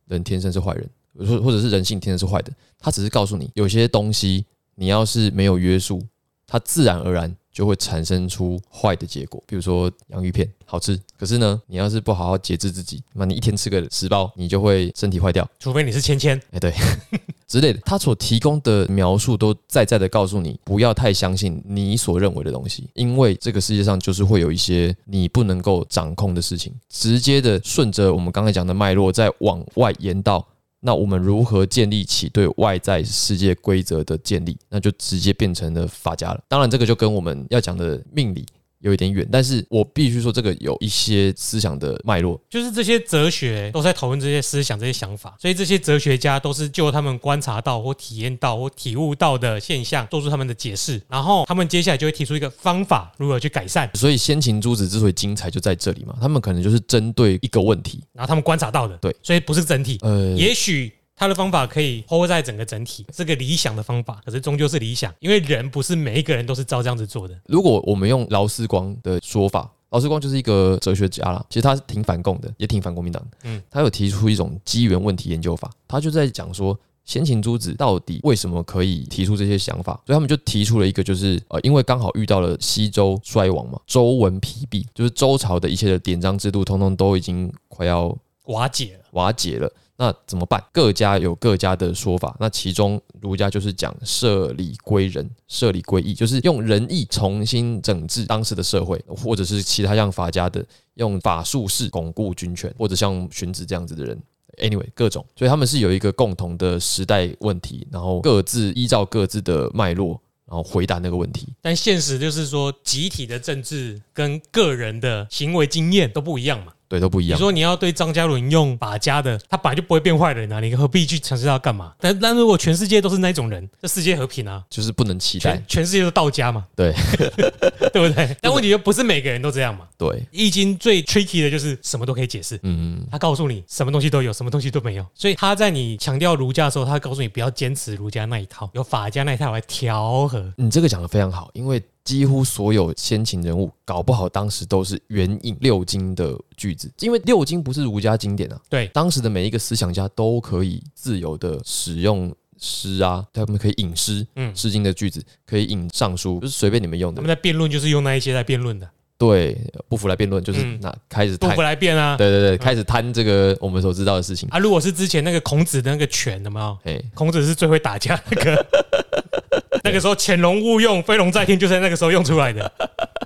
[0.09, 4.45] 人天生是坏人，或或者是人性天生是坏的，他只是告诉你，有些东西
[4.75, 6.03] 你要是没有约束，
[6.47, 9.43] 它自然而然就会产生出坏的结果。
[9.45, 15.45] 比如说洋芋片好吃，可是呢，你要是不好好节制自己，那你一天吃个十包，你就会身体坏掉。
[15.59, 16.73] 除非你是芊芊，哎，对，
[17.49, 17.81] 之类的。
[17.85, 26.73] 他所提供的描述都在在的告诉你，不要太相信你所认为的东西，因为这个世界上就是会有一些你不能够掌控的事情。
[26.89, 30.47] 直接的顺着我们刚才讲的脉络，再往外延到，
[30.81, 36.41] 那我们如何建立起对外在世界规则的建立，那就直接变成了法家了。
[36.49, 38.47] 当然，这个就跟我们要讲的命理。
[38.81, 53.91] 有一点远，但是我必须说，这个有一些思想的脉络，就是这些哲学都在讨论这些思想、这些想法，所以这些哲学家都是就他们观察到或体验到或体悟到的现象，做出他们的解释，然后他们接下来就会提出一个方法，如何去改善。
[53.95, 60.93] 所以先秦诸子之所以精彩，就在这里嘛，他们可能就是针对一个问题，然后他们观察到的，对，所以不是整体，呃，也许。
[61.19, 67.37] 他的方法可以 hold 在整个整体，是个理想的方法，可是终究是理想，因为人不是每一个人都是照这样子做的。
[67.47, 73.39] 如果我们用劳斯光的说法，劳思光就是一个哲学家啦，其实他是挺反共的，也挺反国民党的。
[73.45, 89.69] 嗯，他有提出一种机缘问题研究法，他就在讲说先秦诸子到底为什么可以提出这些想法，所以他们就提出了一个，就是呃，因为刚好遇到了西周衰亡嘛，周文疲弊，就是周朝的一切的典章制度，通通都已经快要瓦解了，瓦解了。
[90.01, 90.65] 那怎么办？
[90.73, 92.37] 各家有各家的说法。
[92.39, 104.17] 那其中儒家就是讲设礼归仁，设礼归义，就是用仁义重新整治当时的社会，或者是其他像法家的用法术式巩固军权，或者像荀子这样子的人。
[104.59, 111.49] Anyway，各种，所以他们是有一个共同的时代问题，然后各自依照各自的脉络，然后回答那个问题。
[111.61, 116.73] 但现实就是说，集体的政治跟个人的行为经验都不一样嘛。
[116.89, 117.37] 对，都不一样。
[117.37, 121.93] 你说你要对张嘉伦用法家的，他本来就不会变坏人啊，你何必去尝试他干嘛？
[122.01, 126.95] 但但如果全世界都是那种人，这世界和平啊，就是不能期待全，全世界都道家嘛，对，
[127.93, 128.37] 对不对？
[128.41, 129.87] 但问题就不是每个人都这样嘛。
[129.99, 135.05] 对，《易经》最 tricky 的就是什么都可以解释，嗯，他告诉你什么东西都有，什么东西都没有。
[135.15, 140.53] 所以他在你强调儒家的时候，他告诉你不要坚持儒家那一套，有法家那一套来调和。
[140.57, 141.83] 你这个讲的非常好，因为。
[142.09, 148.59] 几乎所有先秦人物，搞不好当时都是援引六经的句子，因为六经不是儒家经典啊。
[148.71, 157.17] 对，当时的每一个思想家都可以自由的使用诗啊，他们可以引诗，嗯，诗经的句子可以引尚书，就是随便你们用的。
[157.17, 158.89] 他们在辩论就是用那一些在辩论的。
[159.19, 159.55] 对，
[159.87, 162.17] 不服来辩论就是那开始不服来辩啊。
[162.17, 164.59] 对对对，开始贪这个我们所知道的事情啊。
[164.59, 166.79] 如果是之前那个孔子的那个权，有没有？
[166.85, 168.67] 哎，孔子是最会打架那个。
[169.85, 172.71] 那个时候潜龙勿用，飞龙在天，就在那个时候用出来的。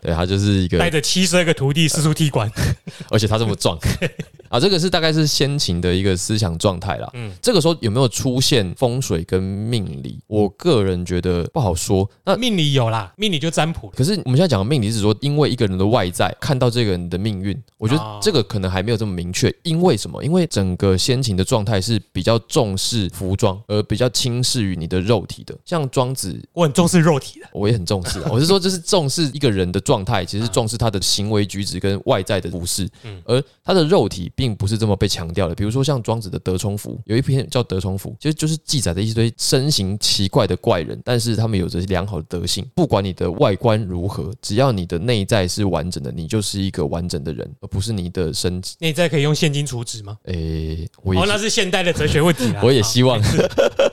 [0.03, 2.51] 对，他就是一个带着七十二个徒弟四处踢馆，
[3.09, 3.79] 而且他这么壮
[4.51, 4.59] 啊！
[4.61, 7.09] 这个是大概是先秦的一个思想状态啦。
[7.15, 10.19] 嗯，这个时候有没有出现风水跟命理？
[10.27, 12.07] 我个人觉得不好说。
[12.25, 13.89] 那命理有啦，命理就占卜。
[13.97, 19.55] 可是我们现在讲的命理是说，因为一个人的外在看到这个人的命运，我觉得这个可能还没有这么明确。
[19.63, 20.23] 因为什么？
[20.23, 25.57] 因为整个先秦的状态是比较重视服装，而比较轻视于你的肉体的。
[25.65, 28.21] 像庄子，我很重视肉体的，我也很重视。
[28.29, 29.92] 我是说，这是重视一个人的状。
[29.93, 32.89] 状态其实是重视他的行为举止跟外在的服饰，
[33.27, 35.55] 而他的肉体并不是这么被强调的。
[35.55, 42.67] 比如说像庄子的《德充符》，有一篇叫《德充符》，其实就是记载的一堆身形奇怪的怪人，但是他们有着良好的德性。
[42.75, 48.77] 不管你的外观如何，只要你的内在是完整的，你就是一个完整的人，而不是你的身体。
[48.81, 50.17] 内在可以用现金储值吗？
[50.25, 52.51] 诶，我也哦，那是现代的哲学问题。
[52.65, 53.21] 我也希望，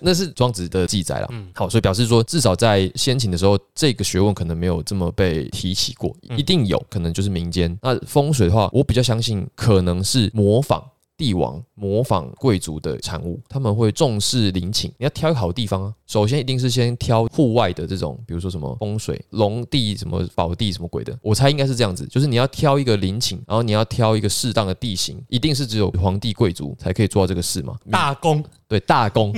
[0.00, 1.28] 那是庄子的记载了。
[1.30, 5.26] 嗯，好，所以表示说，至少在先秦的时候，这个学问可能没有这么被。
[5.26, 7.76] 被提起过，一定有可能就是民间。
[7.82, 10.80] 那风水的话，我比较相信可能是模仿
[11.16, 13.40] 帝王、模仿贵族的产物。
[13.48, 15.94] 他们会重视陵寝，你要挑一个好地方啊。
[16.06, 21.18] 首先一定是先挑户外的这种，比如说什么风水、龙地、什么宝地、什么鬼的。
[21.20, 27.74] 我猜应该是这样子，就是你要挑一个陵寝，然后你要挑一个适当的地形，一定是只有皇帝贵族才可以做到这个事嘛。
[27.90, 28.44] 大功。
[28.68, 29.32] 对，大功，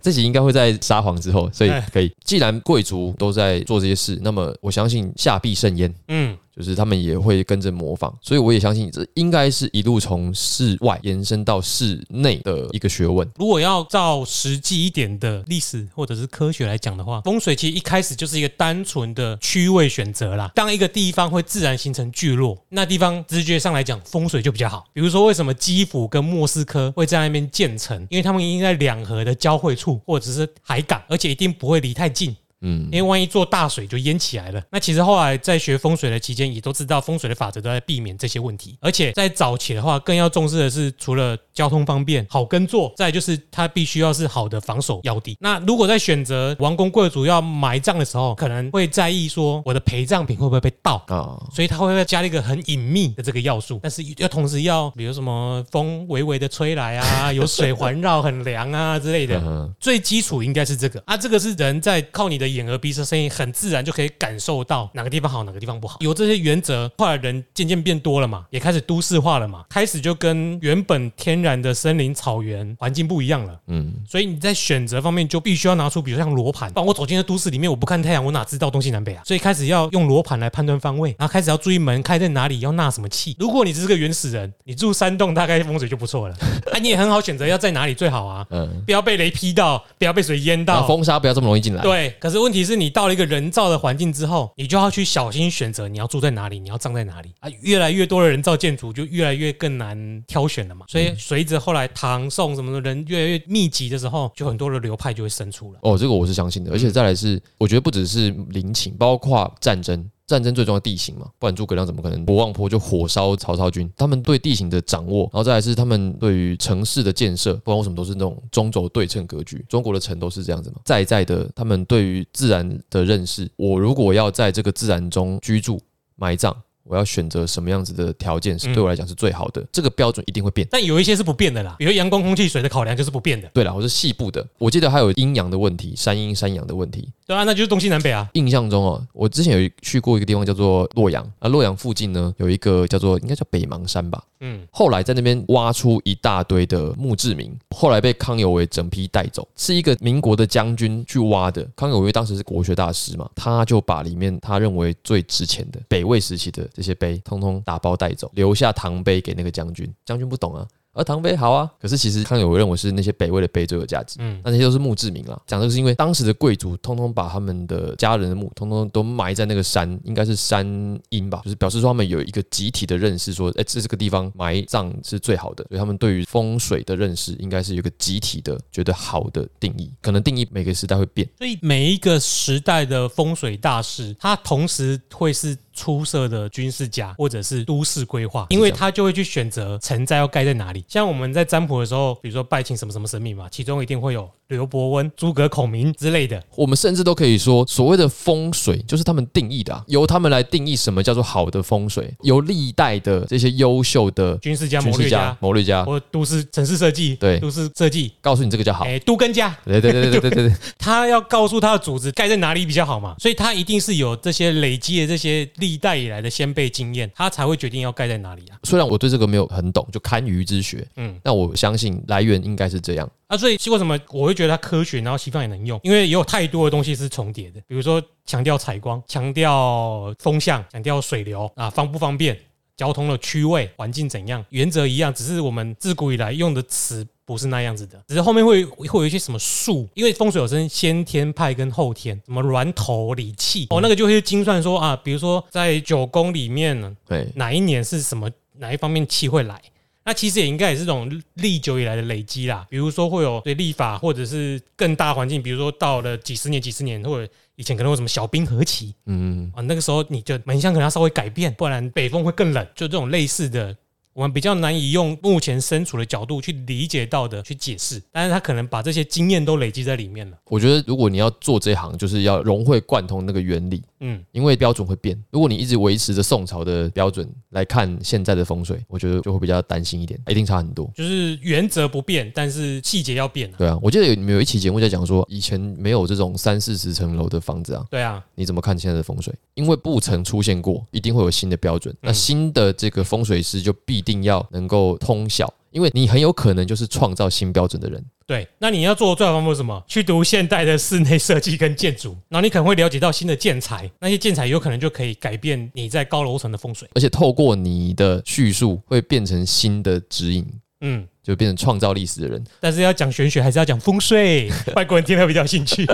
[0.00, 2.10] 这集应该会在沙皇之后，所以可以。
[2.24, 5.94] 既然贵族都在做这些事，那么我相信下必甚焉。
[6.08, 6.36] 嗯。
[6.60, 13.26] 就是他们也会跟着模仿，所以我也相信这应该是一路从室外延伸到室内的一个学问。
[13.36, 20.50] 如果要照实际一点的历史或者是科学来讲的话，风水其实一开始就是一个单纯的区位选择啦。
[20.54, 24.84] 当一个地方会自然形成聚落，那地方直觉上来讲风水就比较好。
[24.92, 28.06] 比如说，为什么基辅跟莫斯科会在那边建成？
[28.10, 32.36] 因为他们应该在两河的交汇处或者是海港，而且一定不会离太近。
[32.62, 34.62] 嗯，因为万一做大水就淹起来了。
[34.70, 38.76] 那其实后来在学风水的期间，也都知道风水的法则都在避免这些问题。
[38.80, 45.36] 而且在早期的话，更要重视的是，除了交通方便、好耕作，再就是它必须要是好的防守要地。
[45.40, 51.40] 那如果在选择王公贵族要埋葬的时候，可能会在意说我的陪葬品会不会被盗啊？
[51.52, 59.40] 所以他会加了一个很隐秘的这个要素，但是要同时要，比如什么风微微的吹来啊， 有水环绕，很凉啊之类的。
[59.80, 65.98] 最基础应该是这个啊，这个是人在靠你的眼耳鼻舌声音，很自然就可以感受到哪个地方好，哪个地方不好。
[66.00, 73.58] 有这些原则，后来人渐渐变多了嘛，也开始都市化了嘛，开始就跟原本天然的森林草原环境不一样了。
[73.68, 76.70] 嗯，所以你在选择方面就必须要拿出，比如像罗盘。
[76.74, 79.22] 我走进了都市里面，我不看太阳，我哪知道东西南北啊？
[79.24, 83.36] 所以开始要用罗盘来判断方位，然后开始要注意门开在哪里，要纳什么气。
[83.38, 86.34] 如果你只是个原始人，你住山洞，大概风水就不错了。
[86.72, 88.44] 啊，你也很好选择要在哪里最好啊。
[88.50, 91.82] 嗯，不要被雷劈到，不要被水淹到，风沙不要这么容易进来。
[91.82, 97.48] 对，可是问题是你到了一个人造的环境之后，你就要去小心选择你要住在哪里，你要葬在哪里啊。
[97.62, 100.86] 越来越多的人造建筑，就越来越更难挑选了嘛。
[100.88, 105.78] 所以随着后来唐宋什么的人越来越密集的时候，就很多的流派就会生出了。
[105.82, 110.08] 哦，这个我是相信的，而且再来是，我觉得不只是陵寝，包括战争。
[110.30, 113.90] 战争最重要的地形嘛，不然诸葛亮怎么可能博望坡就火烧曹操军？
[113.96, 119.64] 他们对地形的掌握，然后再来是他们对于城市的建设，不管为什么都是那种中轴对称格局。
[119.68, 125.80] 中国的城都是这样子嘛，在在的他们对于自然的认识，我如果要在这个自然中居住
[126.14, 126.56] 埋葬。
[126.84, 129.64] 我要选择什么样子的条件是对我来讲是最好的？
[129.70, 133.48] 这个标准一定会变，但有一些是不变的啦，比如阳光、空气、水的考量就是不变的。
[133.54, 134.44] 对啦，我是细部的。
[134.58, 137.08] 我记得还有阴阳的问题，山阴山阳的问题。
[137.26, 138.28] 对啊，那就是东西南北啊。
[138.32, 144.22] 印象中哦，我之前有去过一个地方叫做洛阳啊，洛阳附近呢有一个叫做应该叫北邙山吧。
[144.40, 151.66] 嗯，后来在那边挖出一大堆的墓志铭，后来被康有为整批带走，是一个民国的将军去挖的。
[151.76, 159.86] 康有为当时是国学大师嘛，他就把里面他认为最值钱的北魏时期的这些碑，通通打包带走，留下唐碑给那个将军。
[160.06, 160.66] 将军不懂啊。
[160.92, 165.40] 而唐碑好啊，可是其实康有为认为是那些北魏的碑最有价值，嗯，那些都是墓志铭啦。
[165.46, 170.66] 讲的是因为当时的贵族通通把他们的家人的墓通通都埋在那个山，应该是山
[171.10, 185.56] 阴吧，就是表示说他们有一个集体的认识，说，哎，这这个地方埋葬是最好的，所以他们对于风水的认识应该是有一个集体的觉得好的定义，可能定义每个时代会变，所以每一个时代的风水大师，他同时会是。
[185.80, 190.84] 出色的军事家或者是都市规划，因为他就会去选择城寨要盖在哪里。
[190.86, 196.42] 像我们在占卜的时候，比如说拜请什么什么神明嘛，其中一定会有刘伯温、诸葛孔明之类的。
[196.54, 202.14] 我们甚至都可以说，所谓的风水就是他们定义的啊，由他们来定义什么叫做好的风水。
[202.20, 208.84] 由历代的这些优秀的军事家、谋略家、谋略家，或都市城市设计，对，都市设计告诉你这个叫好。
[208.84, 218.58] 哎，都跟家，对对对对对对对， 他要告诉他的组织盖在哪里比较好嘛，所以他一定是有这些累积的这些历代以来的先辈经验，他才会决定要盖在哪里啊。
[218.64, 223.36] 虽然我对这个没有很懂，就堪舆之学，嗯，但我相信来源应该是这样啊。
[223.36, 225.78] 所以为什么我会觉得它科学，然后西方也能用？
[225.82, 232.38] 因为也有太多的东西是重叠的，比如说强调采光、强调风向、强调水流啊，方不方便、
[232.80, 237.06] 交通的区位、环境怎样，原则一样，只是我们自古以来用的词。
[237.26, 243.68] 不是那样子的，只是后面会会有一些什么术，因为风水有分先天派跟后天，什么峦头理气。
[243.70, 249.62] 哦，那个就会精算说啊，比如说在九宫里面呢，对，哪一年是什么哪一方面气会来，
[250.04, 263.76] 那其实也应该也是这种历久以来的累积啦，比如说会有对历法或者是更大环境，比如说到了几十年几十年，或者以前可能有什么小冰河期，嗯啊，那个时候你就门箱可能要稍微改变，不然北风会更冷，就这种类似的。
[264.12, 270.36] 我们比较难以用目前身处的角度去理解到的去解释，但是他可能把这些经验都累积在里面了。
[270.46, 275.16] 我觉得如果你要做这行，就是要融会贯通那个原理，嗯，因为标准会变。
[275.30, 280.90] 如果你一直维持着宋朝的标准来看现在的风水，我觉得就会比较担心一点，一定差很多。
[280.94, 283.54] 就是原则不变，但是细节要变啊。
[283.58, 287.86] 对啊，我记得有你们有一期节目在讲说，以前没有这种三四十层楼的房子啊。
[287.90, 289.32] 对啊，你怎么看现在的风水？
[289.54, 291.94] 因为不曾出现过，一定会有新的标准。
[292.00, 294.90] 那新的这个风水师就必定要能够。
[295.00, 298.04] 通晓，因为你很有可能就是创造新标准的人。
[298.26, 299.82] 对，那你要做的最好方法是什么？
[299.88, 310.46] 去读现代的室内设计跟建筑，然后你可能会了解到新的建材，那些建材有可能就可以改变你在高楼层的风水，而且透过你的叙述会变成新的指引。
[310.82, 312.42] 嗯，就变成创造历史的人。
[312.58, 314.50] 但是要讲玄学，还是要讲风水？
[314.76, 315.86] 外国人听了比较兴趣。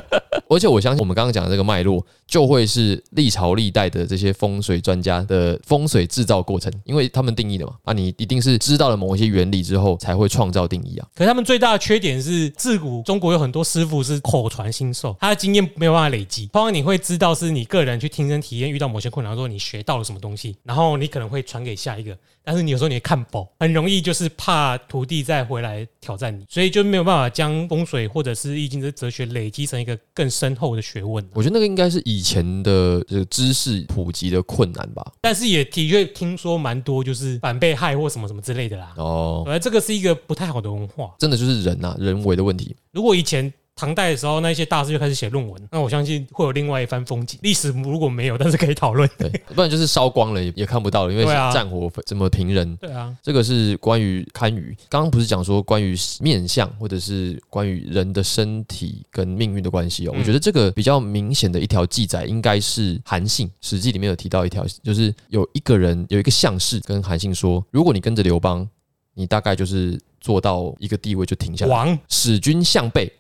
[0.49, 7.75] 而且我相信，我们刚刚讲的这个脉络，就会是历朝历代的这些风水专家的风水制造过程，因为他们定义的嘛。
[7.85, 11.07] 啊，你一定是知道了某一些原理之后，才会创造定义啊。
[11.15, 16.47] 可是他们最大的缺点是，自古中国有很多师傅是口传心授，他的经验没有办法累积。
[16.47, 22.17] 通常你会知道是你个人去亲身体验，遇到某些困难的时候，你学到了什么东西，然后你可能会传给下一个。
[22.45, 31.27] 但是你有时候你也看薄，很容易就是怕徒弟再回来挑战你，所以就没有办法将风水或者是易经的哲学累积成一个更深厚的学问。
[31.33, 35.13] 我觉得那个应该是以前的这个知识普及的困难吧。
[35.23, 38.93] 但是也的确听说蛮多，就是反被害或什么什么之类的啦。
[38.97, 42.77] 哦，而这个是一个不太好的文化，真的就是人呐、啊，人为的问题。
[42.93, 43.53] 如果以前。
[43.79, 47.39] 唐代的时候，那些大师就开始写论文，那我相信会有另外一番风景。
[47.43, 49.07] 历史如果没有，但是可以讨论。
[49.19, 52.75] 对， 不然就是烧光了也也看不到了，因为战火怎么平人。
[52.77, 54.75] 对啊，这个是关于堪舆。
[54.89, 60.15] 刚刚不是讲说关于面相，或者是关于人的身体跟命运的关系哦。
[60.17, 68.67] 我觉得这个比较明显的一条记载，应该是韩信《史记》里面有提到一条，就是有一个人有一个相士跟韩信说，如果你跟着刘邦，
[69.13, 71.71] 你大概就是做到一个地位就停下来。
[71.71, 73.13] 王使君向背。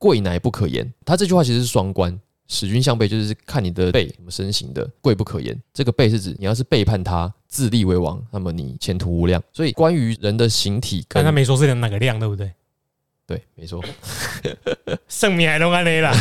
[0.00, 2.18] 贵乃不可言，他这句话其实是双关。
[2.48, 5.56] 使君向背就是看你的背什么身形的，贵不可言。
[5.72, 9.40] 这个背是指你要是背叛他，自立为王，那么你前途无量。
[9.52, 12.50] 所以关于人的形体，但他没说是哪个量，对不对？
[13.30, 13.80] 对，没错。
[15.06, 16.12] 圣米还弄安雷啦。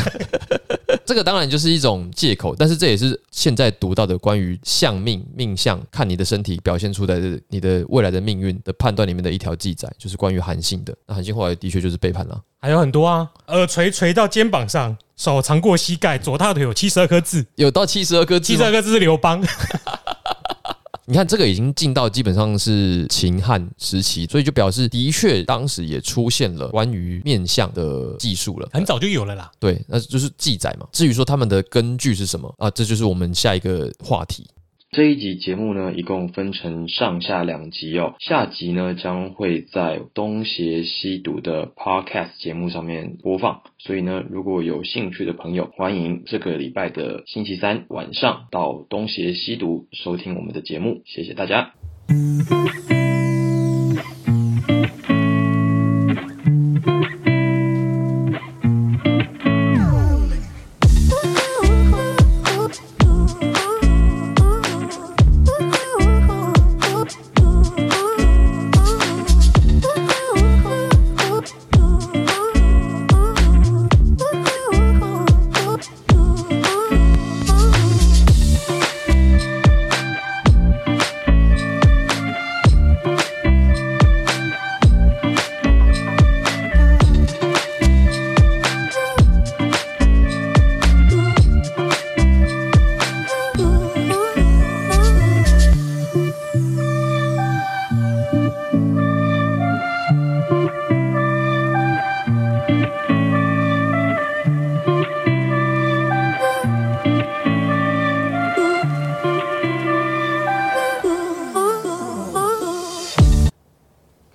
[1.04, 10.96] 这个当然就是一种借口，但是这也是现在读到的关于相命、命相，看你的身体表现出来的你的未来的命运的判断里面的一条记载，就是关于韩信的。
[11.08, 19.44] 那韩信后来的确就是背叛了，还有很多啊，耳垂垂到肩膀上，手长过膝盖，左大腿有七十二颗痣，有到七十二颗痣，七十二颗痣是刘邦。
[21.10, 29.50] 你看这个已经进到基本上是秦汉时期，所以就表示的确当时也出现了关于面相的技术了，很早就有了啦。
[29.60, 30.86] 对，那就是记载嘛。
[30.92, 34.46] 至于说他们的根据是什么啊，这就是我们下一个话题。
[34.92, 38.16] 这一集节目呢，一共分成上下两集哦。
[38.20, 51.04] 下集呢，将会在东邪西毒的 Podcast 节目上面播放，所以呢，如果有兴趣的朋友，欢迎这个礼拜的星期三晚上到东邪西毒收听我们的节目。
[51.06, 51.72] 谢谢大家。